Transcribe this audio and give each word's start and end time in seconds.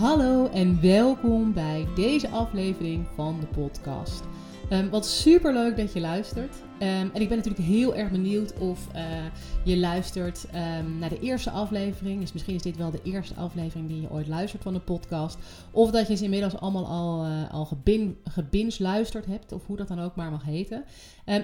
Hallo 0.00 0.48
en 0.52 0.80
welkom 0.80 1.52
bij 1.52 1.86
deze 1.94 2.28
aflevering 2.28 3.06
van 3.14 3.40
de 3.40 3.46
podcast. 3.46 4.22
Um, 4.72 4.90
wat 4.90 5.06
super 5.06 5.52
leuk 5.52 5.76
dat 5.76 5.92
je 5.92 6.00
luistert. 6.00 6.56
Um, 6.82 6.86
en 6.88 7.20
ik 7.20 7.28
ben 7.28 7.36
natuurlijk 7.36 7.66
heel 7.66 7.94
erg 7.94 8.10
benieuwd 8.10 8.58
of 8.58 8.86
uh, 8.94 9.02
je 9.64 9.78
luistert 9.78 10.46
um, 10.54 10.98
naar 10.98 11.08
de 11.08 11.20
eerste 11.20 11.50
aflevering. 11.50 12.20
Dus 12.20 12.32
misschien 12.32 12.54
is 12.54 12.62
dit 12.62 12.76
wel 12.76 12.90
de 12.90 13.00
eerste 13.02 13.34
aflevering 13.34 13.88
die 13.88 14.00
je 14.00 14.10
ooit 14.10 14.28
luistert 14.28 14.62
van 14.62 14.72
de 14.72 14.80
podcast. 14.80 15.38
Of 15.70 15.90
dat 15.90 16.08
je 16.08 16.16
ze 16.16 16.24
inmiddels 16.24 16.56
allemaal 16.56 16.86
al, 16.86 17.26
uh, 17.26 17.52
al 17.52 17.64
gebin, 17.64 18.18
gebins 18.24 18.78
luisterd 18.78 19.26
hebt. 19.26 19.52
Of 19.52 19.66
hoe 19.66 19.76
dat 19.76 19.88
dan 19.88 20.00
ook 20.00 20.14
maar 20.16 20.30
mag 20.30 20.44
heten. 20.44 20.84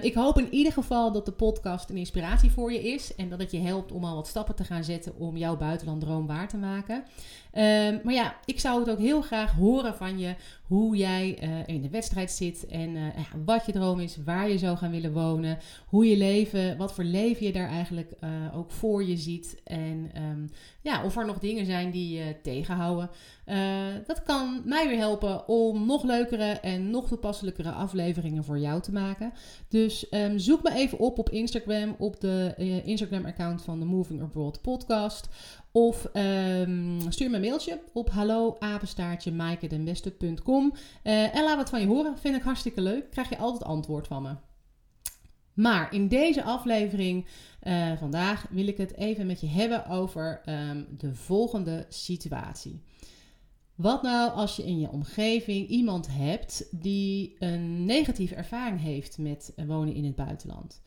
ik 0.01 0.13
hoop 0.13 0.39
in 0.39 0.53
ieder 0.53 0.73
geval 0.73 1.11
dat 1.11 1.25
de 1.25 1.31
podcast 1.31 1.89
een 1.89 1.97
inspiratie 1.97 2.51
voor 2.51 2.71
je 2.71 2.83
is. 2.93 3.15
En 3.15 3.29
dat 3.29 3.39
het 3.39 3.51
je 3.51 3.59
helpt 3.59 3.91
om 3.91 4.03
al 4.03 4.15
wat 4.15 4.27
stappen 4.27 4.55
te 4.55 4.63
gaan 4.63 4.83
zetten 4.83 5.17
om 5.17 5.37
jouw 5.37 5.57
buitenlanddroom 5.57 6.27
waar 6.27 6.47
te 6.47 6.57
maken. 6.57 7.03
maar 8.03 8.13
ja, 8.13 8.35
ik 8.45 8.59
zou 8.59 8.79
het 8.79 8.89
ook 8.89 8.99
heel 8.99 9.21
graag 9.21 9.51
horen 9.51 9.95
van 9.95 10.19
je 10.19 10.35
hoe 10.67 10.95
jij 10.95 11.37
uh, 11.43 11.49
in 11.75 11.81
de 11.81 11.89
wedstrijd 11.89 12.31
zit. 12.31 12.65
En 12.65 13.13
wat 13.45 13.65
je 13.65 13.71
droom 13.71 13.99
is, 13.99 14.17
waar 14.25 14.49
je 14.49 14.57
zou 14.57 14.77
gaan 14.77 14.91
willen 14.91 15.13
wonen 15.13 15.25
hoe 15.87 16.09
je 16.09 16.17
leven, 16.17 16.77
wat 16.77 16.93
voor 16.93 17.03
leven 17.03 17.45
je 17.45 17.51
daar 17.51 17.69
eigenlijk 17.69 18.11
uh, 18.23 18.57
ook 18.57 18.71
voor 18.71 19.03
je 19.03 19.17
ziet. 19.17 19.61
En 19.63 20.11
um, 20.15 20.49
ja, 20.81 21.03
of 21.03 21.17
er 21.17 21.25
nog 21.25 21.39
dingen 21.39 21.65
zijn 21.65 21.91
die 21.91 22.17
je 22.17 22.35
tegenhouden. 22.43 23.09
Uh, 23.45 23.55
dat 24.05 24.23
kan 24.23 24.61
mij 24.65 24.87
weer 24.87 24.97
helpen 24.97 25.47
om 25.47 25.85
nog 25.85 26.03
leukere 26.03 26.51
en 26.51 26.89
nog 26.89 27.07
toepasselijkere 27.07 27.71
afleveringen 27.71 28.43
voor 28.43 28.59
jou 28.59 28.81
te 28.81 28.91
maken. 28.91 29.33
Dus 29.67 30.07
um, 30.11 30.39
zoek 30.39 30.63
me 30.63 30.73
even 30.73 30.99
op 30.99 31.19
op 31.19 31.29
Instagram, 31.29 31.95
op 31.97 32.19
de 32.19 32.53
uh, 32.57 32.87
Instagram-account 32.87 33.61
van 33.61 33.79
de 33.79 33.85
Moving 33.85 34.21
Abroad 34.21 34.61
podcast. 34.61 35.29
Of 35.71 36.09
um, 36.13 36.99
stuur 37.11 37.29
me 37.29 37.35
een 37.35 37.41
mailtje 37.41 37.79
op 37.93 38.09
hallo 38.09 38.55
apenstaartje 38.59 39.31
uh, 41.03 41.35
en 41.35 41.43
laat 41.43 41.55
wat 41.55 41.69
van 41.69 41.81
je 41.81 41.87
horen. 41.87 42.17
Vind 42.17 42.35
ik 42.35 42.41
hartstikke 42.41 42.81
leuk. 42.81 43.09
Krijg 43.11 43.29
je 43.29 43.37
altijd 43.37 43.63
antwoord 43.63 44.07
van 44.07 44.21
me. 44.21 44.35
Maar 45.57 45.93
in 45.93 46.07
deze 46.07 46.43
aflevering 46.43 47.25
uh, 47.63 47.97
vandaag 47.97 48.47
wil 48.49 48.67
ik 48.67 48.77
het 48.77 48.95
even 48.95 49.27
met 49.27 49.41
je 49.41 49.47
hebben 49.47 49.85
over 49.85 50.41
um, 50.45 50.87
de 50.97 51.15
volgende 51.15 51.85
situatie. 51.89 52.81
Wat 53.75 54.01
nou 54.01 54.31
als 54.31 54.55
je 54.55 54.63
in 54.63 54.79
je 54.79 54.89
omgeving 54.89 55.67
iemand 55.67 56.07
hebt 56.11 56.67
die 56.71 57.35
een 57.39 57.85
negatieve 57.85 58.35
ervaring 58.35 58.81
heeft 58.81 59.17
met 59.17 59.53
wonen 59.67 59.93
in 59.93 60.05
het 60.05 60.15
buitenland? 60.15 60.81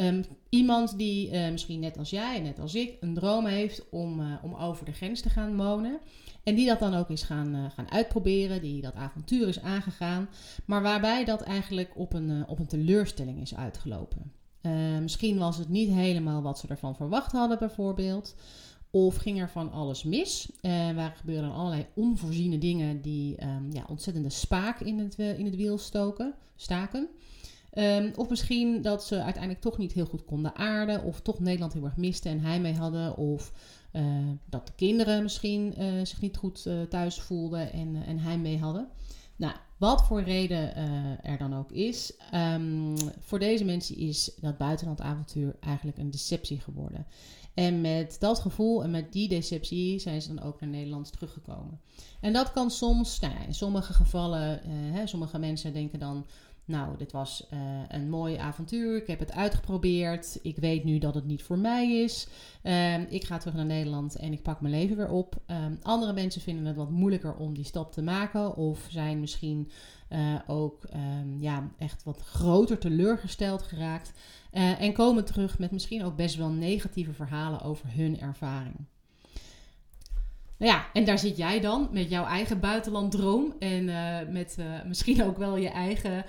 Um, 0.00 0.24
iemand 0.48 0.98
die 0.98 1.30
uh, 1.30 1.50
misschien 1.50 1.80
net 1.80 1.98
als 1.98 2.10
jij, 2.10 2.40
net 2.40 2.58
als 2.58 2.74
ik, 2.74 2.96
een 3.00 3.14
droom 3.14 3.46
heeft 3.46 3.88
om, 3.90 4.20
uh, 4.20 4.34
om 4.42 4.54
over 4.54 4.84
de 4.84 4.92
grens 4.92 5.20
te 5.20 5.30
gaan 5.30 5.56
wonen. 5.56 5.98
En 6.42 6.54
die 6.54 6.66
dat 6.66 6.78
dan 6.78 6.94
ook 6.94 7.08
is 7.08 7.22
gaan, 7.22 7.54
uh, 7.54 7.64
gaan 7.70 7.90
uitproberen, 7.90 8.60
die 8.60 8.82
dat 8.82 8.94
avontuur 8.94 9.48
is 9.48 9.60
aangegaan. 9.60 10.28
Maar 10.64 10.82
waarbij 10.82 11.24
dat 11.24 11.42
eigenlijk 11.42 11.92
op 11.94 12.12
een, 12.12 12.48
op 12.48 12.58
een 12.58 12.66
teleurstelling 12.66 13.40
is 13.40 13.56
uitgelopen. 13.56 14.32
misschien 15.00 15.38
was 15.38 15.56
het 15.56 15.68
niet 15.68 15.90
helemaal 15.90 16.42
wat 16.42 16.58
ze 16.58 16.68
ervan 16.68 16.96
verwacht 16.96 17.32
hadden, 17.32 17.58
bijvoorbeeld. 17.58 18.34
Of 18.90 19.16
ging 19.16 19.40
er 19.40 19.50
van 19.50 19.72
alles 19.72 20.02
mis? 20.02 20.50
waar 20.94 21.14
gebeuren 21.16 21.52
allerlei 21.52 21.86
onvoorziene 21.94 22.58
dingen 22.58 23.00
die 23.00 23.42
um, 23.42 23.72
ja, 23.72 23.84
ontzettende 23.88 24.30
spaak 24.30 24.80
in 24.80 24.98
het, 24.98 25.18
in 25.18 25.44
het 25.44 25.56
wiel 25.56 25.78
stoken, 25.78 26.34
staken. 26.56 27.08
Um, 27.78 28.12
of 28.16 28.28
misschien 28.28 28.82
dat 28.82 29.04
ze 29.04 29.22
uiteindelijk 29.22 29.62
toch 29.62 29.78
niet 29.78 29.92
heel 29.92 30.06
goed 30.06 30.24
konden 30.24 30.56
aarden. 30.56 31.02
Of 31.02 31.20
toch 31.20 31.38
Nederland 31.38 31.72
heel 31.72 31.84
erg 31.84 31.96
misten 31.96 32.30
en 32.30 32.40
hij 32.40 32.60
mee 32.60 32.74
hadden. 32.74 33.16
Of 33.16 33.52
uh, 33.92 34.02
dat 34.44 34.66
de 34.66 34.72
kinderen 34.76 35.22
misschien 35.22 35.74
uh, 35.78 36.04
zich 36.04 36.20
niet 36.20 36.36
goed 36.36 36.64
uh, 36.66 36.82
thuis 36.82 37.20
voelden 37.20 37.72
en, 37.72 38.02
en 38.06 38.18
hij 38.18 38.38
mee 38.38 38.58
hadden. 38.58 38.88
Nou, 39.36 39.54
wat 39.76 40.04
voor 40.04 40.22
reden 40.22 40.76
er 41.22 41.38
dan 41.38 41.54
ook 41.54 41.72
is. 41.72 42.12
Um, 42.34 42.94
voor 43.18 43.38
deze 43.38 43.64
mensen 43.64 43.96
is 43.96 44.34
dat 44.40 44.58
buitenlandavontuur 44.58 45.56
eigenlijk 45.60 45.98
een 45.98 46.10
deceptie 46.10 46.60
geworden. 46.60 47.06
En 47.54 47.80
met 47.80 48.16
dat 48.20 48.38
gevoel 48.38 48.82
en 48.82 48.90
met 48.90 49.12
die 49.12 49.28
deceptie 49.28 49.98
zijn 49.98 50.22
ze 50.22 50.34
dan 50.34 50.44
ook 50.44 50.60
naar 50.60 50.70
Nederland 50.70 51.12
teruggekomen. 51.12 51.80
En 52.20 52.32
dat 52.32 52.52
kan 52.52 52.70
soms, 52.70 53.20
nou 53.20 53.34
in 53.46 53.54
sommige 53.54 53.92
gevallen, 53.92 54.60
hè, 54.68 55.06
sommige 55.06 55.38
mensen 55.38 55.72
denken 55.72 55.98
dan 55.98 56.26
nou, 56.64 56.96
dit 56.96 57.12
was 57.12 57.48
uh, 57.54 57.58
een 57.88 58.08
mooi 58.08 58.36
avontuur. 58.36 58.96
Ik 58.96 59.06
heb 59.06 59.18
het 59.18 59.32
uitgeprobeerd. 59.32 60.38
Ik 60.42 60.56
weet 60.56 60.84
nu 60.84 60.98
dat 60.98 61.14
het 61.14 61.24
niet 61.24 61.42
voor 61.42 61.58
mij 61.58 62.02
is. 62.02 62.28
Uh, 62.62 63.12
ik 63.12 63.24
ga 63.24 63.38
terug 63.38 63.54
naar 63.54 63.64
Nederland 63.64 64.16
en 64.16 64.32
ik 64.32 64.42
pak 64.42 64.60
mijn 64.60 64.74
leven 64.74 64.96
weer 64.96 65.10
op. 65.10 65.36
Uh, 65.46 65.56
andere 65.82 66.12
mensen 66.12 66.40
vinden 66.40 66.64
het 66.64 66.76
wat 66.76 66.90
moeilijker 66.90 67.34
om 67.34 67.54
die 67.54 67.64
stap 67.64 67.92
te 67.92 68.02
maken. 68.02 68.56
Of 68.56 68.86
zijn 68.90 69.20
misschien 69.20 69.70
uh, 70.10 70.34
ook 70.46 70.84
ehm, 70.84 71.40
ja, 71.40 71.70
echt 71.78 72.02
wat 72.02 72.20
groter 72.20 72.78
teleurgesteld 72.78 73.62
geraakt. 73.62 74.12
Eh, 74.50 74.80
en 74.80 74.92
komen 74.92 75.24
terug 75.24 75.58
met 75.58 75.70
misschien 75.70 76.04
ook 76.04 76.16
best 76.16 76.36
wel 76.36 76.48
negatieve 76.48 77.12
verhalen 77.12 77.60
over 77.60 77.86
hun 77.92 78.20
ervaring. 78.20 78.86
Nou 80.64 80.76
ja, 80.76 80.86
en 80.92 81.04
daar 81.04 81.18
zit 81.18 81.36
jij 81.36 81.60
dan 81.60 81.88
met 81.92 82.10
jouw 82.10 82.24
eigen 82.24 82.60
buitenlanddroom. 82.60 83.54
En 83.58 83.84
met 84.32 84.58
misschien 84.86 85.24
ook 85.24 85.38
wel 85.38 85.56
je 85.56 85.68
eigen 85.68 86.24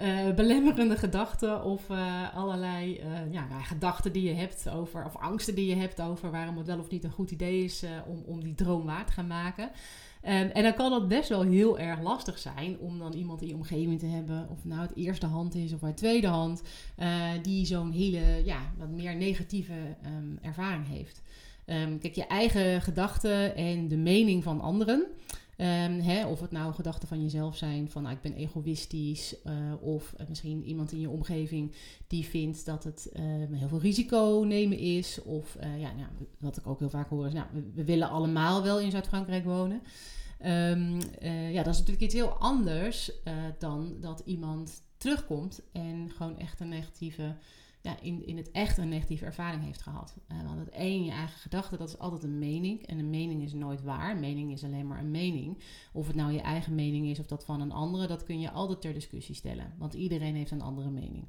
uh, 0.00 0.34
belemmerende 0.34 0.96
gedachten 0.96 1.64
of 1.64 1.90
allerlei 2.34 3.00
uh, 3.00 3.32
ja, 3.32 3.46
nou, 3.48 3.62
gedachten 3.62 4.12
die 4.12 4.28
je 4.28 4.34
hebt 4.34 4.68
over, 4.68 5.04
of 5.04 5.16
angsten 5.16 5.54
die 5.54 5.66
je 5.66 5.74
hebt 5.74 6.00
over 6.00 6.30
waarom 6.30 6.56
het 6.56 6.66
wel 6.66 6.78
of 6.78 6.90
niet 6.90 7.04
een 7.04 7.10
goed 7.10 7.30
idee 7.30 7.64
is 7.64 7.84
om, 8.06 8.22
om 8.26 8.42
die 8.42 8.54
droom 8.54 8.84
waar 8.84 9.06
te 9.06 9.12
gaan 9.12 9.26
maken. 9.26 9.64
Um, 9.64 10.30
en 10.30 10.62
dan 10.62 10.74
kan 10.74 10.92
het 10.92 11.08
best 11.08 11.28
wel 11.28 11.42
heel 11.42 11.78
erg 11.78 12.02
lastig 12.02 12.38
zijn 12.38 12.78
om 12.78 12.98
dan 12.98 13.12
iemand 13.12 13.42
in 13.42 13.48
je 13.48 13.54
omgeving 13.54 13.98
te 13.98 14.06
hebben, 14.06 14.48
of 14.50 14.64
nou 14.64 14.80
het 14.80 14.96
eerste 14.96 15.26
hand 15.26 15.54
is 15.54 15.72
of 15.72 15.82
uit 15.82 15.96
tweede 15.96 16.26
hand, 16.26 16.62
die 17.42 17.66
zo'n 17.66 17.92
hele, 17.92 18.44
ja, 18.44 18.58
wat 18.78 18.88
meer 18.88 19.16
negatieve 19.16 19.96
um, 20.06 20.38
ervaring 20.42 20.88
heeft. 20.88 21.22
Um, 21.66 21.98
kijk, 21.98 22.14
je 22.14 22.26
eigen 22.26 22.82
gedachten 22.82 23.56
en 23.56 23.88
de 23.88 23.96
mening 23.96 24.42
van 24.42 24.60
anderen. 24.60 25.06
Um, 25.56 26.00
hè, 26.00 26.26
of 26.26 26.40
het 26.40 26.50
nou 26.50 26.74
gedachten 26.74 27.08
van 27.08 27.22
jezelf 27.22 27.56
zijn, 27.56 27.90
van 27.90 28.02
nou, 28.02 28.14
ik 28.14 28.20
ben 28.20 28.34
egoïstisch. 28.34 29.34
Uh, 29.46 29.52
of 29.80 30.14
misschien 30.28 30.64
iemand 30.64 30.92
in 30.92 31.00
je 31.00 31.08
omgeving 31.08 31.74
die 32.06 32.24
vindt 32.24 32.66
dat 32.66 32.84
het 32.84 33.10
uh, 33.16 33.22
heel 33.58 33.68
veel 33.68 33.80
risico 33.80 34.44
nemen 34.46 34.78
is. 34.78 35.22
Of 35.22 35.56
uh, 35.56 35.80
ja, 35.80 35.92
nou, 35.92 36.08
wat 36.38 36.56
ik 36.56 36.66
ook 36.66 36.78
heel 36.78 36.90
vaak 36.90 37.08
hoor 37.08 37.26
is, 37.26 37.32
nou, 37.32 37.46
we, 37.74 37.84
willen 37.84 38.08
allemaal 38.08 38.62
wel 38.62 38.80
in 38.80 38.90
Zuid-Frankrijk 38.90 39.44
wonen. 39.44 39.82
Ja, 41.52 41.62
dat 41.62 41.74
is 41.74 41.78
natuurlijk 41.78 42.00
iets 42.00 42.14
heel 42.14 42.32
anders 42.32 43.12
dan 43.58 43.96
dat 44.00 44.22
iemand 44.24 44.82
terugkomt 44.96 45.60
en 45.72 46.10
gewoon 46.16 46.38
echt 46.38 46.60
een 46.60 46.68
negatieve 46.68 47.36
ja, 47.84 48.00
in, 48.00 48.26
in 48.26 48.36
het 48.36 48.50
echt 48.50 48.78
een 48.78 48.88
negatieve 48.88 49.24
ervaring 49.24 49.64
heeft 49.64 49.82
gehad. 49.82 50.16
Uh, 50.32 50.42
want 50.46 50.58
het 50.58 50.68
één, 50.68 51.04
je 51.04 51.10
eigen 51.10 51.38
gedachte, 51.38 51.76
dat 51.76 51.88
is 51.88 51.98
altijd 51.98 52.22
een 52.22 52.38
mening. 52.38 52.86
En 52.86 52.98
een 52.98 53.10
mening 53.10 53.42
is 53.42 53.52
nooit 53.52 53.82
waar. 53.82 54.16
Mening 54.16 54.52
is 54.52 54.64
alleen 54.64 54.86
maar 54.86 54.98
een 54.98 55.10
mening. 55.10 55.58
Of 55.92 56.06
het 56.06 56.16
nou 56.16 56.32
je 56.32 56.40
eigen 56.40 56.74
mening 56.74 57.06
is 57.06 57.18
of 57.18 57.26
dat 57.26 57.44
van 57.44 57.60
een 57.60 57.72
andere, 57.72 58.06
dat 58.06 58.24
kun 58.24 58.40
je 58.40 58.50
altijd 58.50 58.80
ter 58.80 58.92
discussie 58.92 59.34
stellen. 59.34 59.74
Want 59.78 59.94
iedereen 59.94 60.34
heeft 60.34 60.50
een 60.50 60.60
andere 60.60 60.90
mening. 60.90 61.26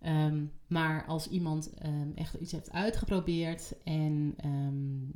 Ehm, 0.00 0.44
maar 0.66 1.04
als 1.06 1.28
iemand 1.28 1.70
um, 1.86 2.12
echt 2.14 2.34
iets 2.34 2.52
heeft 2.52 2.70
uitgeprobeerd 2.70 3.74
en 3.84 4.34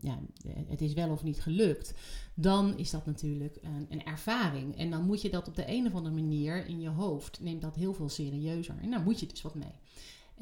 ja, 0.01 0.19
het 0.67 0.81
is 0.81 0.93
wel 0.93 1.11
of 1.11 1.23
niet 1.23 1.41
gelukt, 1.41 1.95
dan 2.35 2.79
is 2.79 2.91
dat 2.91 3.07
natuurlijk 3.07 3.59
een, 3.63 3.87
een, 3.89 4.05
ervaring. 4.05 4.77
En 4.77 4.91
dan 4.91 5.07
moet 5.07 5.23
je 5.23 5.31
dat 5.31 5.49
op 5.49 5.57
de 5.57 5.65
een 5.69 5.87
of 5.87 5.95
andere 5.95 6.15
manier 6.15 6.67
in 6.67 6.81
je 6.81 6.89
hoofd, 6.89 7.41
neemt 7.41 7.63
dat 7.63 7.77
heel 7.77 7.95
veel 7.95 8.09
serieuzer. 8.09 8.79
En 8.83 8.91
daar 8.91 9.03
moet 9.03 9.21
je 9.21 9.27
dus 9.27 9.43
wat 9.43 9.55
mee. 9.55 9.75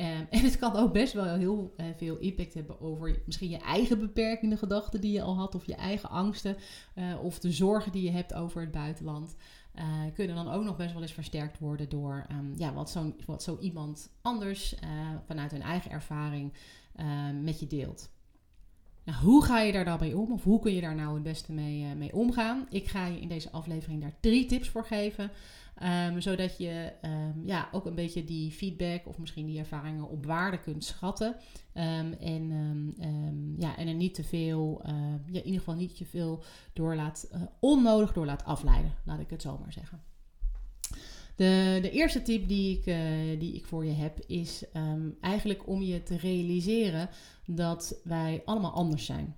Um, 0.00 0.26
en 0.30 0.40
het 0.40 0.58
kan 0.58 0.76
ook 0.76 0.92
best 0.92 1.12
wel 1.12 1.24
heel 1.24 1.74
uh, 1.76 1.86
veel 1.96 2.16
impact 2.16 2.54
hebben 2.54 2.80
over 2.80 3.22
misschien 3.26 3.48
je 3.50 3.56
eigen 3.58 3.98
beperkende 3.98 4.56
gedachten 4.56 5.00
die 5.00 5.12
je 5.12 5.22
al 5.22 5.36
had, 5.36 5.54
of 5.54 5.66
je 5.66 5.74
eigen 5.74 6.10
angsten, 6.10 6.56
uh, 6.94 7.22
of 7.22 7.38
de 7.38 7.52
zorgen 7.52 7.92
die 7.92 8.02
je 8.02 8.10
hebt 8.10 8.34
over 8.34 8.60
het 8.60 8.70
buitenland. 8.70 9.36
Uh, 9.74 9.84
kunnen 10.14 10.36
dan 10.36 10.48
ook 10.48 10.64
nog 10.64 10.76
best 10.76 10.92
wel 10.92 11.02
eens 11.02 11.12
versterkt 11.12 11.58
worden 11.58 11.88
door 11.88 12.26
um, 12.30 12.54
ja, 12.56 12.72
wat, 12.72 12.90
zo, 12.90 13.14
wat 13.26 13.42
zo 13.42 13.58
iemand 13.60 14.10
anders 14.22 14.74
vanuit 15.26 15.50
hun 15.50 15.62
eigen 15.62 15.90
ervaring 15.90 16.52
met 17.42 17.60
je 17.60 17.66
deelt. 17.66 18.10
Nou, 19.08 19.20
hoe 19.20 19.44
ga 19.44 19.60
je 19.60 19.72
daar 19.72 19.84
dan 19.84 19.98
mee 20.00 20.18
om? 20.18 20.32
Of 20.32 20.44
hoe 20.44 20.60
kun 20.60 20.74
je 20.74 20.80
daar 20.80 20.94
nou 20.94 21.14
het 21.14 21.22
beste 21.22 21.52
mee, 21.52 21.94
mee 21.94 22.12
omgaan? 22.12 22.66
Ik 22.70 22.88
ga 22.88 23.06
je 23.06 23.20
in 23.20 23.28
deze 23.28 23.50
aflevering 23.50 24.00
daar 24.00 24.16
drie 24.20 24.46
tips 24.46 24.68
voor 24.68 24.84
geven. 24.84 25.30
Um, 25.82 26.20
zodat 26.20 26.58
je 26.58 26.92
um, 27.02 27.46
ja, 27.46 27.68
ook 27.72 27.86
een 27.86 27.94
beetje 27.94 28.24
die 28.24 28.50
feedback 28.50 29.06
of 29.06 29.18
misschien 29.18 29.46
die 29.46 29.58
ervaringen 29.58 30.08
op 30.08 30.26
waarde 30.26 30.60
kunt 30.60 30.84
schatten. 30.84 31.36
Um, 31.74 32.12
en, 32.12 32.94
ja, 33.58 33.76
en 33.76 33.88
er 33.88 33.94
niet 33.94 34.14
te 34.14 34.24
veel, 34.24 34.82
uh, 34.86 34.92
ja, 35.26 35.38
in 35.38 35.44
ieder 35.44 35.58
geval 35.58 35.74
niet 35.74 35.96
te 35.96 36.04
veel 36.04 36.42
door 36.72 36.94
laat, 36.96 37.28
uh, 37.34 37.42
onnodig 37.60 38.12
door 38.12 38.26
laat 38.26 38.44
afleiden. 38.44 38.94
Laat 39.04 39.20
ik 39.20 39.30
het 39.30 39.42
zo 39.42 39.58
maar 39.58 39.72
zeggen. 39.72 40.02
De, 41.38 41.78
de 41.82 41.90
eerste 41.90 42.22
tip 42.22 42.48
die 42.48 42.78
ik, 42.78 42.86
uh, 42.86 43.40
die 43.40 43.54
ik 43.54 43.66
voor 43.66 43.84
je 43.84 43.92
heb 43.92 44.18
is 44.26 44.64
eigenlijk 45.20 45.68
om 45.68 45.82
je 45.82 46.02
te 46.02 46.16
realiseren 46.16 47.08
dat 47.46 48.00
wij 48.04 48.42
allemaal 48.44 48.72
anders 48.72 49.04
zijn. 49.04 49.36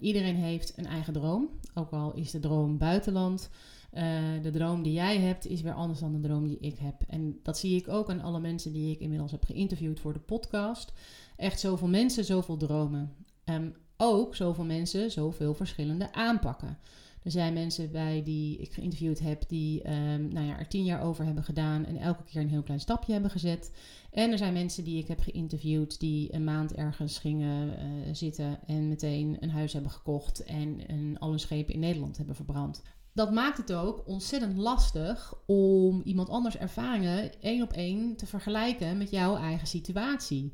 iedereen 0.00 0.36
heeft 0.36 0.72
een 0.76 0.86
eigen 0.86 1.12
droom, 1.12 1.48
ook 1.74 1.90
al 1.90 2.14
is 2.14 2.30
de 2.30 2.40
droom 2.40 2.78
buitenland. 2.78 3.50
Uh, 3.92 4.02
de 4.42 4.50
droom 4.50 4.82
die 4.82 4.92
jij 4.92 5.18
hebt 5.18 5.46
is 5.46 5.60
weer 5.60 5.72
anders 5.72 6.00
dan 6.00 6.12
de 6.12 6.28
droom 6.28 6.46
die 6.46 6.58
ik 6.60 6.78
heb. 6.78 7.02
En 7.08 7.38
dat 7.42 7.58
zie 7.58 7.76
ik 7.76 7.88
ook 7.88 8.10
aan 8.10 8.20
alle 8.20 8.40
mensen 8.40 8.72
die 8.72 8.90
ik 8.90 9.00
inmiddels 9.00 9.30
heb 9.30 9.44
geïnterviewd 9.44 10.00
voor 10.00 10.12
de 10.12 10.18
podcast. 10.18 10.92
Echt 11.36 11.60
zoveel 11.60 11.88
mensen, 11.88 12.24
zoveel 12.24 12.56
dromen. 12.56 13.12
Um, 13.44 13.74
ook 13.96 14.34
zoveel 14.34 14.64
mensen, 14.64 15.10
zoveel 15.10 15.54
verschillende 15.54 16.12
aanpakken. 16.12 16.78
Er 17.26 17.32
zijn 17.32 17.52
mensen 17.52 17.90
bij 17.90 18.22
die 18.24 18.56
ik 18.58 18.72
geïnterviewd 18.72 19.18
heb 19.18 19.48
die 19.48 19.90
um, 19.90 20.28
nou 20.28 20.46
ja, 20.46 20.58
er 20.58 20.68
tien 20.68 20.84
jaar 20.84 21.02
over 21.02 21.24
hebben 21.24 21.44
gedaan 21.44 21.84
en 21.84 21.96
elke 21.96 22.22
keer 22.22 22.40
een 22.40 22.48
heel 22.48 22.62
klein 22.62 22.80
stapje 22.80 23.12
hebben 23.12 23.30
gezet. 23.30 23.72
En 24.10 24.30
er 24.30 24.38
zijn 24.38 24.52
mensen 24.52 24.84
die 24.84 24.98
ik 24.98 25.08
heb 25.08 25.20
geïnterviewd 25.20 26.00
die 26.00 26.34
een 26.34 26.44
maand 26.44 26.74
ergens 26.74 27.18
gingen 27.18 27.68
uh, 27.68 28.14
zitten 28.14 28.58
en 28.66 28.88
meteen 28.88 29.36
een 29.40 29.50
huis 29.50 29.72
hebben 29.72 29.90
gekocht 29.90 30.44
en 30.44 30.80
een, 30.86 31.16
al 31.18 31.30
hun 31.30 31.38
schepen 31.38 31.74
in 31.74 31.80
Nederland 31.80 32.16
hebben 32.16 32.34
verbrand 32.34 32.82
dat 33.12 33.32
maakt 33.32 33.56
het 33.56 33.72
ook 33.72 34.02
ontzettend 34.06 34.56
lastig 34.56 35.34
om 35.46 36.02
iemand 36.04 36.28
anders 36.28 36.56
ervaringen 36.56 37.40
één 37.40 37.62
op 37.62 37.72
één 37.72 38.16
te 38.16 38.26
vergelijken 38.26 38.98
met 38.98 39.10
jouw 39.10 39.36
eigen 39.36 39.66
situatie. 39.66 40.52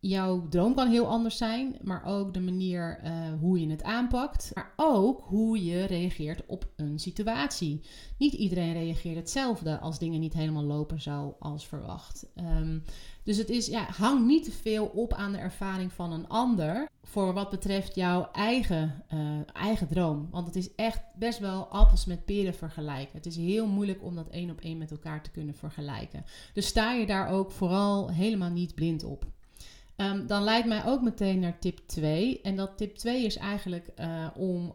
Jouw 0.00 0.48
droom 0.48 0.74
kan 0.74 0.90
heel 0.90 1.06
anders 1.06 1.36
zijn, 1.36 1.76
maar 1.82 2.04
ook 2.04 2.34
de 2.34 2.40
manier 2.40 3.00
uh, 3.04 3.10
hoe 3.40 3.60
je 3.60 3.70
het 3.70 3.82
aanpakt, 3.82 4.50
maar 4.54 4.72
ook 4.76 5.20
hoe 5.24 5.64
je 5.64 5.84
reageert 5.84 6.46
op 6.46 6.68
een 6.76 6.98
situatie. 6.98 7.80
Niet 8.18 8.32
iedereen 8.32 8.72
reageert 8.72 9.16
hetzelfde 9.16 9.78
als 9.78 9.98
dingen 9.98 10.20
niet 10.20 10.32
helemaal 10.32 10.62
lopen 10.62 11.00
zoals 11.00 11.66
verwacht. 11.66 12.26
Um, 12.36 12.82
dus 13.22 13.36
het 13.36 13.48
is, 13.48 13.66
ja, 13.66 13.86
hang 13.96 14.26
niet 14.26 14.44
te 14.44 14.52
veel 14.52 14.86
op 14.86 15.12
aan 15.12 15.32
de 15.32 15.38
ervaring 15.38 15.92
van 15.92 16.12
een 16.12 16.28
ander 16.28 16.88
voor 17.02 17.32
wat 17.32 17.50
betreft 17.50 17.94
jouw 17.94 18.28
eigen, 18.32 19.04
uh, 19.14 19.20
eigen 19.52 19.88
droom. 19.88 20.28
Want 20.30 20.46
het 20.46 20.56
is 20.56 20.74
echt 20.74 21.02
best 21.14 21.38
wel 21.38 21.66
appels 21.66 22.04
met 22.04 22.24
peren 22.24 22.54
vergelijken. 22.54 23.16
Het 23.16 23.26
is 23.26 23.36
heel 23.36 23.66
moeilijk 23.66 24.02
om 24.02 24.14
dat 24.14 24.28
één 24.28 24.50
op 24.50 24.60
één 24.60 24.78
met 24.78 24.90
elkaar 24.90 25.22
te 25.22 25.30
kunnen 25.30 25.54
vergelijken. 25.54 26.24
Dus 26.52 26.66
sta 26.66 26.92
je 26.92 27.06
daar 27.06 27.28
ook 27.28 27.50
vooral 27.50 28.10
helemaal 28.10 28.50
niet 28.50 28.74
blind 28.74 29.04
op. 29.04 29.26
Um, 30.00 30.26
dan 30.26 30.42
leidt 30.42 30.66
mij 30.66 30.86
ook 30.86 31.02
meteen 31.02 31.38
naar 31.38 31.58
tip 31.58 31.78
2. 31.86 32.40
En 32.40 32.56
dat 32.56 32.76
tip 32.76 32.96
2 32.96 33.24
is 33.24 33.36
eigenlijk 33.36 33.88
uh, 34.00 34.26
om 34.34 34.74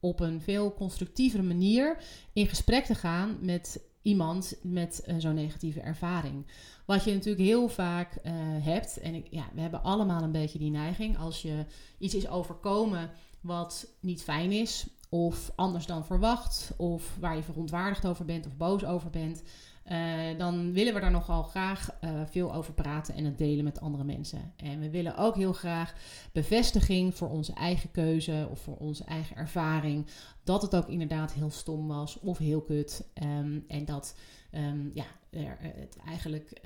op 0.00 0.20
een 0.20 0.40
veel 0.40 0.74
constructievere 0.74 1.42
manier 1.42 1.96
in 2.32 2.46
gesprek 2.46 2.84
te 2.84 2.94
gaan 2.94 3.38
met 3.40 3.80
iemand 4.02 4.56
met 4.62 5.04
uh, 5.06 5.14
zo'n 5.18 5.34
negatieve 5.34 5.80
ervaring. 5.80 6.46
Wat 6.84 7.04
je 7.04 7.12
natuurlijk 7.12 7.44
heel 7.44 7.68
vaak 7.68 8.14
uh, 8.14 8.32
hebt, 8.64 9.00
en 9.00 9.14
ik, 9.14 9.26
ja, 9.30 9.44
we 9.54 9.60
hebben 9.60 9.82
allemaal 9.82 10.22
een 10.22 10.32
beetje 10.32 10.58
die 10.58 10.70
neiging, 10.70 11.18
als 11.18 11.42
je 11.42 11.64
iets 11.98 12.14
is 12.14 12.28
overkomen 12.28 13.10
wat 13.40 13.86
niet 14.00 14.22
fijn 14.22 14.52
is, 14.52 14.86
of 15.08 15.52
anders 15.54 15.86
dan 15.86 16.04
verwacht, 16.04 16.72
of 16.76 17.16
waar 17.20 17.36
je 17.36 17.42
verontwaardigd 17.42 18.06
over 18.06 18.24
bent 18.24 18.46
of 18.46 18.56
boos 18.56 18.84
over 18.84 19.10
bent, 19.10 19.42
uh, 19.90 20.38
dan 20.38 20.72
willen 20.72 20.94
we 20.94 21.00
daar 21.00 21.10
nogal 21.10 21.42
graag 21.42 21.96
uh, 22.04 22.10
veel 22.30 22.54
over 22.54 22.72
praten 22.72 23.14
en 23.14 23.24
het 23.24 23.38
delen 23.38 23.64
met 23.64 23.80
andere 23.80 24.04
mensen. 24.04 24.52
En 24.56 24.80
we 24.80 24.90
willen 24.90 25.16
ook 25.16 25.36
heel 25.36 25.52
graag 25.52 25.94
bevestiging 26.32 27.14
voor 27.14 27.30
onze 27.30 27.52
eigen 27.52 27.90
keuze 27.90 28.48
of 28.50 28.60
voor 28.60 28.76
onze 28.76 29.04
eigen 29.04 29.36
ervaring. 29.36 30.06
Dat 30.44 30.62
het 30.62 30.76
ook 30.76 30.88
inderdaad 30.88 31.32
heel 31.32 31.50
stom 31.50 31.88
was 31.88 32.18
of 32.18 32.38
heel 32.38 32.60
kut. 32.60 33.04
Um, 33.22 33.64
en 33.68 33.84
dat 33.84 34.16
um, 34.52 34.90
ja, 34.94 35.04
er, 35.30 35.56
het 35.60 35.96
eigenlijk 36.06 36.60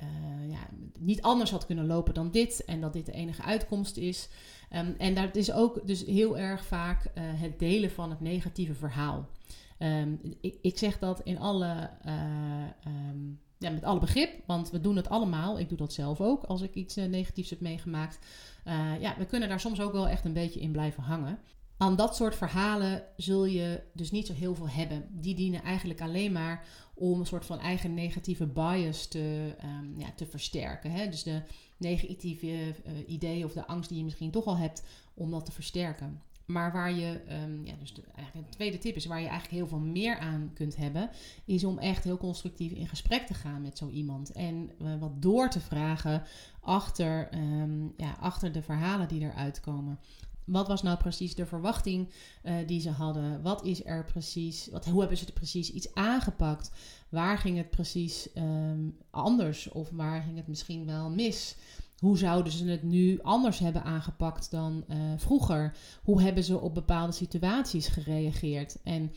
ja, 0.48 0.68
niet 0.98 1.22
anders 1.22 1.50
had 1.50 1.66
kunnen 1.66 1.86
lopen 1.86 2.14
dan 2.14 2.30
dit. 2.30 2.64
En 2.64 2.80
dat 2.80 2.92
dit 2.92 3.06
de 3.06 3.12
enige 3.12 3.42
uitkomst 3.42 3.96
is. 3.96 4.28
Um, 4.72 4.94
en 4.98 5.14
dat 5.14 5.36
is 5.36 5.52
ook 5.52 5.86
dus 5.86 6.04
heel 6.04 6.38
erg 6.38 6.64
vaak 6.64 7.10
het 7.14 7.58
delen 7.58 7.90
van 7.90 8.10
het 8.10 8.20
negatieve 8.20 8.74
verhaal. 8.74 9.28
Um, 9.78 10.20
ik, 10.40 10.58
ik, 10.62 10.78
zeg 10.78 10.98
dat 10.98 11.20
in 11.20 11.38
alle, 11.38 11.90
uh, 12.06 13.10
um, 13.10 13.40
ja, 13.58 13.70
met 13.70 13.84
alle 13.84 14.00
begrip, 14.00 14.30
want 14.46 14.70
we 14.70 14.80
doen 14.80 14.96
het 14.96 15.08
allemaal. 15.08 15.58
Ik 15.58 15.68
doe 15.68 15.78
dat 15.78 15.92
zelf 15.92 16.20
ook 16.20 16.44
als 16.44 16.62
ik 16.62 16.74
iets 16.74 16.98
uh, 16.98 17.04
negatiefs 17.04 17.50
heb 17.50 17.60
meegemaakt. 17.60 18.18
Uh, 18.66 19.00
ja, 19.00 19.14
we 19.18 19.26
kunnen 19.26 19.48
daar 19.48 19.60
soms 19.60 19.80
ook 19.80 19.92
wel 19.92 20.08
echt 20.08 20.24
een 20.24 20.32
beetje 20.32 20.60
in 20.60 20.72
blijven 20.72 21.02
hangen. 21.02 21.38
Aan 21.78 21.96
dat 21.96 22.16
soort 22.16 22.34
verhalen 22.34 23.02
zul 23.16 23.44
je 23.44 23.82
dus 23.92 24.10
niet 24.10 24.26
zo 24.26 24.32
heel 24.32 24.54
veel 24.54 24.68
hebben. 24.68 25.08
Die 25.10 25.34
dienen 25.34 25.62
eigenlijk 25.62 26.00
alleen 26.00 26.32
maar 26.32 26.64
om 26.94 27.20
een 27.20 27.26
soort 27.26 27.46
van 27.46 27.60
eigen 27.60 27.94
negatieve 27.94 28.46
bias 28.46 29.06
te, 29.06 29.54
um, 29.64 29.94
ja, 29.98 30.12
te 30.16 30.26
versterken. 30.26 30.90
Hè? 30.90 31.08
Dus 31.08 31.22
de 31.22 31.42
negatieve 31.76 32.74
ideeën 33.06 33.44
of 33.44 33.52
de 33.52 33.66
angst 33.66 33.88
die 33.88 33.98
je 33.98 34.04
misschien 34.04 34.30
toch 34.30 34.44
al 34.44 34.56
hebt, 34.56 34.82
om 35.14 35.30
dat 35.30 35.44
te 35.44 35.52
versterken. 35.52 36.22
Maar 36.46 36.72
waar 36.72 36.92
je, 36.92 37.20
um, 37.44 37.64
ja, 37.64 37.74
dus 37.78 37.94
de, 37.94 38.02
eigenlijk 38.14 38.48
de 38.48 38.56
tweede 38.56 38.78
tip 38.78 38.96
is, 38.96 39.06
waar 39.06 39.20
je 39.20 39.28
eigenlijk 39.28 39.56
heel 39.56 39.66
veel 39.66 39.78
meer 39.78 40.18
aan 40.18 40.50
kunt 40.54 40.76
hebben, 40.76 41.10
is 41.44 41.64
om 41.64 41.78
echt 41.78 42.04
heel 42.04 42.16
constructief 42.16 42.72
in 42.72 42.88
gesprek 42.88 43.26
te 43.26 43.34
gaan 43.34 43.62
met 43.62 43.78
zo 43.78 43.88
iemand. 43.88 44.32
En 44.32 44.70
uh, 44.82 44.98
wat 45.00 45.22
door 45.22 45.50
te 45.50 45.60
vragen 45.60 46.22
achter, 46.60 47.34
um, 47.34 47.92
ja, 47.96 48.16
achter 48.20 48.52
de 48.52 48.62
verhalen 48.62 49.08
die 49.08 49.20
eruit 49.20 49.60
komen. 49.60 49.98
Wat 50.44 50.68
was 50.68 50.82
nou 50.82 50.98
precies 50.98 51.34
de 51.34 51.46
verwachting 51.46 52.08
uh, 52.44 52.54
die 52.66 52.80
ze 52.80 52.90
hadden? 52.90 53.42
Wat 53.42 53.64
is 53.64 53.84
er 53.84 54.04
precies? 54.04 54.68
Wat, 54.70 54.84
hoe 54.84 55.00
hebben 55.00 55.18
ze 55.18 55.24
het 55.24 55.34
precies 55.34 55.72
iets 55.72 55.94
aangepakt? 55.94 56.70
Waar 57.08 57.38
ging 57.38 57.56
het 57.56 57.70
precies 57.70 58.28
um, 58.34 58.96
anders? 59.10 59.68
Of 59.68 59.90
waar 59.90 60.22
ging 60.22 60.36
het 60.36 60.46
misschien 60.46 60.86
wel 60.86 61.10
mis? 61.10 61.56
Hoe 61.98 62.18
zouden 62.18 62.52
ze 62.52 62.66
het 62.66 62.82
nu 62.82 63.20
anders 63.22 63.58
hebben 63.58 63.84
aangepakt 63.84 64.50
dan 64.50 64.84
uh, 64.88 64.96
vroeger? 65.16 65.76
Hoe 66.02 66.22
hebben 66.22 66.44
ze 66.44 66.60
op 66.60 66.74
bepaalde 66.74 67.12
situaties 67.12 67.88
gereageerd? 67.88 68.82
En 68.82 69.12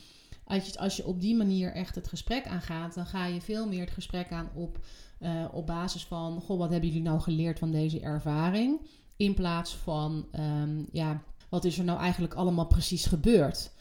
als 0.46 0.66
je, 0.66 0.80
als 0.80 0.96
je 0.96 1.06
op 1.06 1.22
die 1.22 1.36
manier 1.36 1.74
echt 1.74 1.96
het 1.96 2.08
gesprek 2.08 2.48
aangaat, 2.48 2.94
dan 2.94 3.06
ga 3.06 3.26
je 3.26 3.42
veel 3.42 3.68
meer 3.68 3.82
het 3.82 3.92
gesprek 3.92 4.32
aan 4.32 4.50
op, 4.54 4.80
uh, 5.20 5.46
op 5.52 5.68
basis 5.68 6.06
van: 6.06 6.42
Goh, 6.42 6.58
wat 6.58 6.70
hebben 6.70 6.90
jullie 6.90 7.04
nou 7.04 7.20
geleerd 7.20 7.60
van 7.60 7.72
deze 7.72 8.00
ervaring? 8.00 8.80
In 9.18 9.34
plaats 9.34 9.76
van: 9.76 10.28
um, 10.40 10.88
ja, 10.92 11.24
wat 11.50 11.66
is 11.66 11.78
er 11.78 11.84
nou 11.84 12.00
eigenlijk 12.00 12.34
allemaal 12.34 12.68
precies 12.68 13.06
gebeurd? 13.06 13.72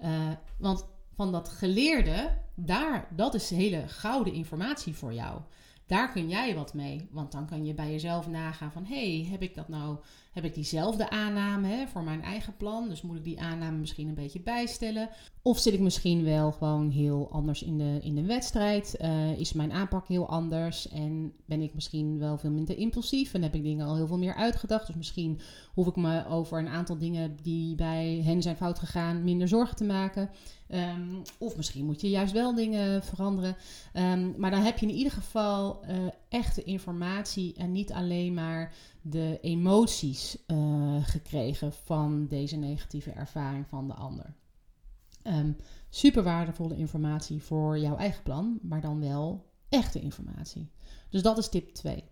Uh, 0.00 0.30
want 0.58 0.86
van 1.14 1.32
dat 1.32 1.48
geleerde, 1.48 2.38
daar, 2.54 3.08
dat 3.16 3.34
is 3.34 3.50
hele 3.50 3.88
gouden 3.88 4.32
informatie 4.32 4.94
voor 4.94 5.14
jou. 5.14 5.40
Daar 5.86 6.12
kun 6.12 6.28
jij 6.28 6.54
wat 6.54 6.74
mee. 6.74 7.08
Want 7.10 7.32
dan 7.32 7.46
kan 7.46 7.64
je 7.64 7.74
bij 7.74 7.90
jezelf 7.90 8.28
nagaan 8.28 8.72
van... 8.72 8.84
hey, 8.84 9.26
heb 9.30 9.42
ik 9.42 9.54
dat 9.54 9.68
nou... 9.68 9.98
heb 10.32 10.44
ik 10.44 10.54
diezelfde 10.54 11.10
aanname 11.10 11.68
hè, 11.68 11.86
voor 11.86 12.02
mijn 12.02 12.22
eigen 12.22 12.56
plan? 12.56 12.88
Dus 12.88 13.02
moet 13.02 13.16
ik 13.16 13.24
die 13.24 13.40
aanname 13.40 13.78
misschien 13.78 14.08
een 14.08 14.14
beetje 14.14 14.40
bijstellen? 14.40 15.08
Of 15.46 15.58
zit 15.58 15.72
ik 15.72 15.80
misschien 15.80 16.24
wel 16.24 16.52
gewoon 16.52 16.90
heel 16.90 17.28
anders 17.30 17.62
in 17.62 17.78
de, 17.78 17.98
in 18.02 18.14
de 18.14 18.24
wedstrijd? 18.24 18.96
Uh, 19.00 19.38
is 19.38 19.52
mijn 19.52 19.72
aanpak 19.72 20.08
heel 20.08 20.28
anders? 20.28 20.88
En 20.88 21.32
ben 21.44 21.60
ik 21.60 21.74
misschien 21.74 22.18
wel 22.18 22.38
veel 22.38 22.50
minder 22.50 22.78
impulsief? 22.78 23.34
En 23.34 23.42
heb 23.42 23.54
ik 23.54 23.62
dingen 23.62 23.86
al 23.86 23.96
heel 23.96 24.06
veel 24.06 24.18
meer 24.18 24.34
uitgedacht? 24.34 24.86
Dus 24.86 24.96
misschien 24.96 25.40
hoef 25.74 25.86
ik 25.86 25.96
me 25.96 26.26
over 26.26 26.58
een 26.58 26.68
aantal 26.68 26.98
dingen 26.98 27.36
die 27.42 27.74
bij 27.74 28.22
hen 28.24 28.42
zijn 28.42 28.56
fout 28.56 28.78
gegaan... 28.78 29.24
minder 29.24 29.48
zorgen 29.48 29.76
te 29.76 29.84
maken... 29.84 30.30
Um, 30.70 31.22
of 31.38 31.56
misschien 31.56 31.84
moet 31.84 32.00
je 32.00 32.10
juist 32.10 32.32
wel 32.32 32.54
dingen 32.54 33.02
veranderen. 33.02 33.56
Um, 33.94 34.34
maar 34.36 34.50
dan 34.50 34.62
heb 34.62 34.78
je 34.78 34.86
in 34.86 34.94
ieder 34.94 35.12
geval 35.12 35.84
uh, 35.84 35.96
echte 36.28 36.62
informatie 36.62 37.54
en 37.56 37.72
niet 37.72 37.92
alleen 37.92 38.34
maar 38.34 38.74
de 39.02 39.38
emoties 39.42 40.38
uh, 40.46 40.96
gekregen 41.02 41.72
van 41.72 42.26
deze 42.26 42.56
negatieve 42.56 43.10
ervaring 43.10 43.66
van 43.68 43.86
de 43.86 43.94
ander. 43.94 44.34
Um, 45.26 45.56
super 45.90 46.22
waardevolle 46.22 46.76
informatie 46.76 47.42
voor 47.42 47.78
jouw 47.78 47.96
eigen 47.96 48.22
plan, 48.22 48.58
maar 48.62 48.80
dan 48.80 49.00
wel 49.00 49.46
echte 49.68 50.00
informatie. 50.00 50.70
Dus 51.10 51.22
dat 51.22 51.38
is 51.38 51.48
tip 51.48 51.74
2. 51.74 52.04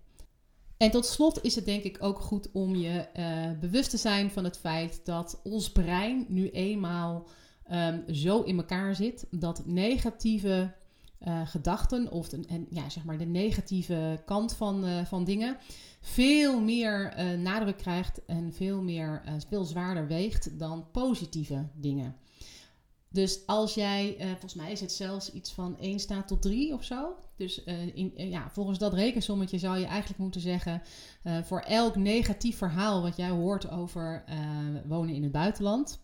En 0.76 0.90
tot 0.90 1.06
slot 1.06 1.42
is 1.42 1.54
het 1.54 1.64
denk 1.64 1.82
ik 1.82 1.96
ook 2.00 2.18
goed 2.18 2.50
om 2.52 2.74
je 2.74 3.06
uh, 3.16 3.58
bewust 3.60 3.90
te 3.90 3.96
zijn 3.96 4.30
van 4.30 4.44
het 4.44 4.58
feit 4.58 5.00
dat 5.04 5.40
ons 5.42 5.72
brein 5.72 6.26
nu 6.28 6.50
eenmaal 6.50 7.26
um, 7.72 8.04
zo 8.14 8.42
in 8.42 8.56
elkaar 8.56 8.94
zit 8.94 9.26
dat 9.30 9.66
negatieve 9.66 10.74
uh, 11.20 11.46
gedachten 11.46 12.10
of 12.10 12.28
de, 12.28 12.44
en, 12.46 12.66
ja, 12.70 12.88
zeg 12.88 13.04
maar 13.04 13.18
de 13.18 13.24
negatieve 13.24 14.22
kant 14.24 14.54
van, 14.54 14.84
uh, 14.84 15.04
van 15.04 15.24
dingen 15.24 15.56
veel 16.00 16.60
meer 16.60 17.14
nadruk 17.38 17.76
krijgt 17.76 18.24
en 18.24 18.52
veel, 18.52 18.82
meer, 18.82 19.22
veel 19.48 19.64
zwaarder 19.64 20.06
weegt 20.06 20.58
dan 20.58 20.90
positieve 20.90 21.66
dingen. 21.74 22.16
Dus 23.14 23.46
als 23.46 23.74
jij, 23.74 24.16
volgens 24.18 24.54
mij 24.54 24.72
is 24.72 24.80
het 24.80 24.92
zelfs 24.92 25.32
iets 25.32 25.52
van 25.52 25.78
1 25.78 25.98
staat 25.98 26.28
tot 26.28 26.42
3 26.42 26.72
of 26.72 26.84
zo. 26.84 27.16
Dus 27.36 27.64
in, 27.94 28.12
ja, 28.16 28.50
volgens 28.50 28.78
dat 28.78 28.94
rekensommetje 28.94 29.58
zou 29.58 29.78
je 29.78 29.86
eigenlijk 29.86 30.20
moeten 30.20 30.40
zeggen: 30.40 30.82
voor 31.42 31.60
elk 31.60 31.96
negatief 31.96 32.56
verhaal 32.56 33.02
wat 33.02 33.16
jij 33.16 33.30
hoort 33.30 33.70
over 33.70 34.24
wonen 34.86 35.14
in 35.14 35.22
het 35.22 35.32
buitenland, 35.32 36.00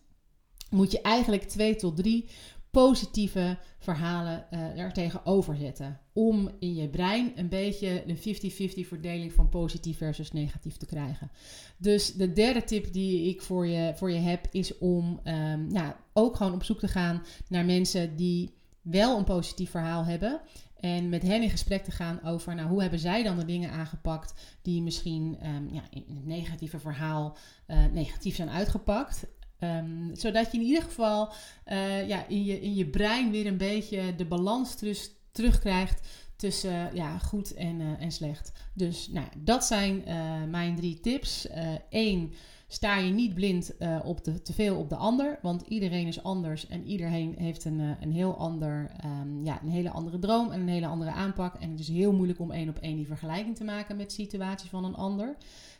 moet 0.69 0.91
je 0.91 1.01
eigenlijk 1.01 1.43
2 1.43 1.75
tot 1.75 1.95
3 1.95 2.29
positieve 2.71 3.57
verhalen 3.79 4.51
er 4.51 4.93
tegenover 4.93 5.55
zetten. 5.55 5.99
Om 6.13 6.49
in 6.59 6.75
je 6.75 6.89
brein 6.89 7.31
een 7.35 7.49
beetje 7.49 8.03
een 8.07 8.17
50-50 8.17 8.87
verdeling 8.87 9.33
van 9.33 9.49
positief 9.49 9.97
versus 9.97 10.31
negatief 10.31 10.77
te 10.77 10.85
krijgen. 10.85 11.31
Dus 11.77 12.13
de 12.13 12.33
derde 12.33 12.63
tip 12.63 12.93
die 12.93 13.29
ik 13.29 13.41
voor 13.41 13.67
je, 13.67 13.93
voor 13.95 14.11
je 14.11 14.19
heb 14.19 14.47
is 14.51 14.77
om 14.77 15.19
um, 15.23 15.71
ja, 15.71 16.00
ook 16.13 16.35
gewoon 16.35 16.53
op 16.53 16.63
zoek 16.63 16.79
te 16.79 16.87
gaan 16.87 17.23
naar 17.47 17.65
mensen 17.65 18.15
die 18.15 18.53
wel 18.81 19.17
een 19.17 19.23
positief 19.23 19.69
verhaal 19.69 20.05
hebben. 20.05 20.41
En 20.79 21.09
met 21.09 21.21
hen 21.21 21.41
in 21.41 21.49
gesprek 21.49 21.83
te 21.83 21.91
gaan 21.91 22.23
over 22.23 22.55
nou, 22.55 22.69
hoe 22.69 22.81
hebben 22.81 22.99
zij 22.99 23.23
dan 23.23 23.37
de 23.37 23.45
dingen 23.45 23.71
aangepakt 23.71 24.33
die 24.61 24.81
misschien 24.81 25.37
um, 25.45 25.69
ja, 25.73 25.81
in 25.89 26.15
het 26.15 26.25
negatieve 26.25 26.79
verhaal 26.79 27.37
uh, 27.67 27.85
negatief 27.91 28.35
zijn 28.35 28.49
uitgepakt. 28.49 29.25
Um, 29.59 30.09
zodat 30.13 30.51
je 30.51 30.57
in 30.57 30.63
ieder 30.63 30.83
geval 30.83 31.33
uh, 31.67 32.07
ja, 32.07 32.27
in, 32.27 32.43
je, 32.43 32.61
in 32.61 32.75
je 32.75 32.87
brein 32.87 33.31
weer 33.31 33.45
een 33.45 33.57
beetje 33.57 34.15
de 34.15 34.25
balans 34.25 34.75
terug, 34.75 35.09
terugkrijgt 35.31 36.07
tussen 36.41 36.95
ja, 36.95 37.17
goed 37.17 37.53
en, 37.53 37.79
uh, 37.79 38.01
en 38.01 38.11
slecht. 38.11 38.51
Dus 38.73 39.07
nou, 39.07 39.27
dat 39.37 39.65
zijn 39.65 40.03
uh, 40.07 40.43
mijn 40.49 40.75
drie 40.75 40.99
tips. 40.99 41.47
Eén, 41.89 42.33
sta 42.67 42.97
je 42.97 43.11
niet 43.11 43.33
blind 43.33 43.73
op 44.03 44.19
te 44.23 44.53
veel 44.53 44.77
op 44.77 44.89
de 44.89 44.95
ander, 44.95 45.39
want 45.41 45.63
iedereen 45.67 46.07
is 46.07 46.23
anders 46.23 46.67
en 46.67 46.85
iedereen 46.85 47.35
heeft 47.37 47.65
een, 47.65 47.79
een, 47.79 48.11
heel 48.11 48.37
ander, 48.37 48.91
um, 49.05 49.45
ja, 49.45 49.61
een 49.61 49.69
hele 49.69 49.89
andere 49.89 50.19
droom 50.19 50.51
en 50.51 50.59
een 50.59 50.67
hele 50.67 50.87
andere 50.87 51.11
aanpak. 51.11 51.55
En 51.55 51.71
het 51.71 51.79
is 51.79 51.87
heel 51.87 52.13
moeilijk 52.13 52.39
om 52.39 52.51
één 52.51 52.69
op 52.69 52.77
één 52.77 52.95
die 52.95 53.07
vergelijking 53.07 53.55
te 53.55 53.63
maken 53.63 53.97
met 53.97 54.11
situaties 54.11 54.69
van 54.69 54.83
een 54.83 54.95
ander. 54.95 55.35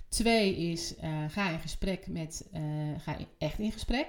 Twee 0.09 0.57
is, 0.57 0.93
ga 1.27 1.49
in 1.49 1.59
gesprek 1.59 2.07
met, 2.07 2.49
ga 2.97 3.17
echt 3.37 3.59
in 3.59 3.71
gesprek. 3.71 4.07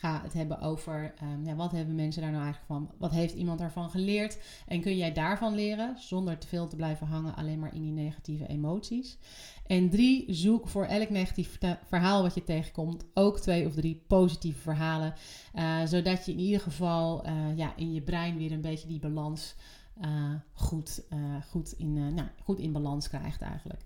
Ga 0.00 0.20
het 0.22 0.32
hebben 0.32 0.60
over, 0.60 1.14
um, 1.22 1.44
ja, 1.44 1.54
wat 1.54 1.72
hebben 1.72 1.94
mensen 1.94 2.22
daar 2.22 2.30
nou 2.30 2.42
eigenlijk 2.42 2.72
van? 2.72 2.98
Wat 2.98 3.10
heeft 3.10 3.34
iemand 3.34 3.58
daarvan 3.58 3.90
geleerd? 3.90 4.38
En 4.66 4.80
kun 4.80 4.96
jij 4.96 5.12
daarvan 5.12 5.54
leren, 5.54 5.96
zonder 5.98 6.38
te 6.38 6.46
veel 6.46 6.66
te 6.68 6.76
blijven 6.76 7.06
hangen 7.06 7.34
alleen 7.34 7.58
maar 7.58 7.74
in 7.74 7.82
die 7.82 7.92
negatieve 7.92 8.46
emoties? 8.46 9.18
En 9.66 9.90
drie, 9.90 10.24
zoek 10.34 10.68
voor 10.68 10.84
elk 10.84 11.10
negatief 11.10 11.58
verhaal 11.86 12.22
wat 12.22 12.34
je 12.34 12.44
tegenkomt 12.44 13.04
ook 13.14 13.38
twee 13.38 13.66
of 13.66 13.74
drie 13.74 14.04
positieve 14.06 14.60
verhalen. 14.60 15.14
Uh, 15.54 15.84
zodat 15.84 16.26
je 16.26 16.32
in 16.32 16.38
ieder 16.38 16.60
geval 16.60 17.26
ja, 17.56 17.76
in 17.76 17.92
je 17.94 18.02
brein 18.02 18.36
weer 18.36 18.52
een 18.52 18.60
beetje 18.60 18.88
die 18.88 19.00
balans 19.00 19.54
goed, 20.52 21.02
goed, 21.50 21.72
in, 21.72 22.14
nou, 22.14 22.28
goed 22.42 22.58
in 22.58 22.72
balans 22.72 23.08
krijgt 23.08 23.40
eigenlijk. 23.40 23.80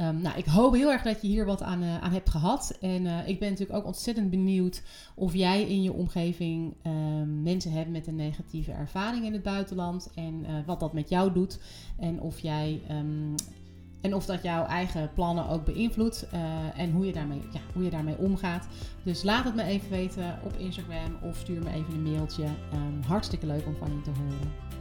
Um, 0.00 0.20
nou, 0.20 0.38
ik 0.38 0.44
hoop 0.44 0.74
heel 0.74 0.90
erg 0.90 1.02
dat 1.02 1.22
je 1.22 1.28
hier 1.28 1.46
wat 1.46 1.62
aan, 1.62 1.82
uh, 1.82 1.98
aan 2.02 2.12
hebt 2.12 2.30
gehad. 2.30 2.78
En 2.80 3.04
uh, 3.04 3.28
ik 3.28 3.38
ben 3.38 3.50
natuurlijk 3.50 3.78
ook 3.78 3.86
ontzettend 3.86 4.30
benieuwd 4.30 4.82
of 5.14 5.34
jij 5.34 5.62
in 5.62 5.82
je 5.82 5.92
omgeving 5.92 6.74
um, 6.86 7.42
mensen 7.42 7.72
hebt 7.72 7.90
met 7.90 8.06
een 8.06 8.16
negatieve 8.16 8.72
ervaring 8.72 9.24
in 9.24 9.32
het 9.32 9.42
buitenland. 9.42 10.10
En 10.14 10.40
uh, 10.40 10.50
wat 10.66 10.80
dat 10.80 10.92
met 10.92 11.08
jou 11.08 11.32
doet. 11.32 11.60
En 11.98 12.20
of 12.20 12.38
jij. 12.38 12.82
Um, 12.90 13.34
en 14.00 14.14
of 14.14 14.26
dat 14.26 14.42
jouw 14.42 14.64
eigen 14.64 15.10
plannen 15.14 15.48
ook 15.48 15.64
beïnvloedt 15.64 16.26
en 16.76 16.92
hoe 16.92 17.06
je, 17.06 17.12
daarmee, 17.12 17.40
ja, 17.52 17.60
hoe 17.72 17.84
je 17.84 17.90
daarmee 17.90 18.18
omgaat. 18.18 18.66
Dus 19.02 19.22
laat 19.22 19.44
het 19.44 19.54
me 19.54 19.62
even 19.62 19.90
weten 19.90 20.38
op 20.44 20.52
Instagram 20.56 21.16
of 21.22 21.36
stuur 21.36 21.62
me 21.62 21.70
even 21.70 21.94
een 21.94 22.02
mailtje. 22.02 22.44
hartstikke 23.06 23.46
leuk 23.46 23.66
om 23.66 23.76
van 23.76 23.90
je 23.90 24.00
te 24.00 24.10
horen. 24.10 24.75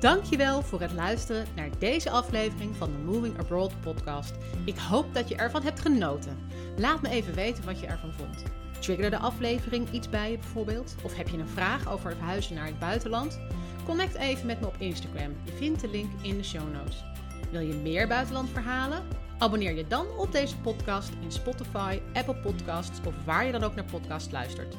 Dankjewel 0.00 0.62
voor 0.62 0.80
het 0.80 0.92
luisteren 0.92 1.46
naar 1.56 1.68
deze 1.78 2.10
aflevering 2.10 2.76
van 2.76 2.92
de 2.92 2.98
Moving 2.98 3.38
Abroad 3.38 3.80
podcast. 3.80 4.34
Ik 4.64 4.78
hoop 4.78 5.14
dat 5.14 5.28
je 5.28 5.36
ervan 5.36 5.62
hebt 5.62 5.80
genoten. 5.80 6.38
Laat 6.76 7.02
me 7.02 7.08
even 7.08 7.34
weten 7.34 7.64
wat 7.64 7.80
je 7.80 7.86
ervan 7.86 8.12
vond. 8.12 8.42
Triggerde 8.78 9.16
de 9.16 9.22
aflevering 9.22 9.90
iets 9.90 10.08
bij 10.08 10.30
je 10.30 10.38
bijvoorbeeld? 10.38 10.94
Of 11.02 11.16
heb 11.16 11.28
je 11.28 11.38
een 11.38 11.48
vraag 11.48 11.92
over 11.92 12.12
verhuizen 12.12 12.54
naar 12.54 12.66
het 12.66 12.78
buitenland? 12.78 13.40
Connect 13.84 14.14
even 14.14 14.46
met 14.46 14.60
me 14.60 14.66
op 14.66 14.76
Instagram. 14.78 15.36
Je 15.44 15.52
vindt 15.52 15.80
de 15.80 15.88
link 15.88 16.10
in 16.22 16.36
de 16.36 16.44
show 16.44 16.72
notes. 16.72 17.04
Wil 17.50 17.60
je 17.60 17.74
meer 17.74 18.08
buitenlandverhalen? 18.08 19.02
Abonneer 19.38 19.74
je 19.74 19.86
dan 19.86 20.06
op 20.18 20.32
deze 20.32 20.58
podcast 20.58 21.10
in 21.22 21.32
Spotify, 21.32 22.00
Apple 22.12 22.36
Podcasts 22.36 23.00
of 23.06 23.14
waar 23.24 23.46
je 23.46 23.52
dan 23.52 23.62
ook 23.62 23.74
naar 23.74 23.90
podcast 23.90 24.32
luistert. 24.32 24.76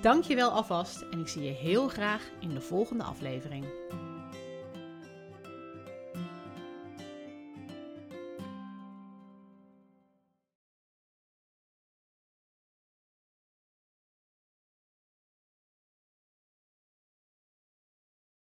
Dankjewel 0.00 0.50
alvast 0.50 1.00
en 1.10 1.20
ik 1.20 1.28
zie 1.28 1.42
je 1.42 1.52
heel 1.52 1.88
graag 1.88 2.22
in 2.40 2.54
de 2.54 2.60
volgende 2.60 3.04
aflevering. 3.04 3.64